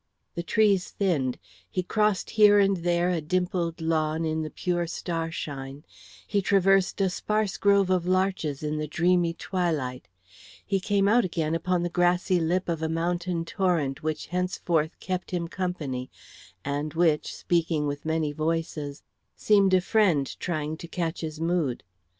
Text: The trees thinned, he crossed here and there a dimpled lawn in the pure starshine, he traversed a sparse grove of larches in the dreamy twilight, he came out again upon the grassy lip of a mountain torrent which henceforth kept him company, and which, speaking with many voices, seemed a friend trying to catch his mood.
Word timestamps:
The 0.33 0.41
trees 0.41 0.89
thinned, 0.89 1.37
he 1.69 1.83
crossed 1.83 2.31
here 2.31 2.57
and 2.57 2.77
there 2.77 3.11
a 3.11 3.21
dimpled 3.21 3.81
lawn 3.81 4.25
in 4.25 4.41
the 4.41 4.49
pure 4.49 4.87
starshine, 4.87 5.85
he 6.25 6.41
traversed 6.41 6.99
a 7.01 7.07
sparse 7.07 7.55
grove 7.55 7.91
of 7.91 8.07
larches 8.07 8.63
in 8.63 8.77
the 8.77 8.87
dreamy 8.87 9.35
twilight, 9.35 10.07
he 10.65 10.79
came 10.79 11.07
out 11.07 11.23
again 11.23 11.53
upon 11.53 11.83
the 11.83 11.87
grassy 11.87 12.39
lip 12.39 12.67
of 12.67 12.81
a 12.81 12.89
mountain 12.89 13.45
torrent 13.45 14.01
which 14.01 14.25
henceforth 14.25 14.99
kept 14.99 15.29
him 15.29 15.47
company, 15.47 16.09
and 16.65 16.95
which, 16.95 17.31
speaking 17.35 17.85
with 17.85 18.03
many 18.03 18.31
voices, 18.31 19.03
seemed 19.35 19.71
a 19.71 19.81
friend 19.81 20.35
trying 20.39 20.77
to 20.77 20.87
catch 20.87 21.21
his 21.21 21.39
mood. 21.39 21.83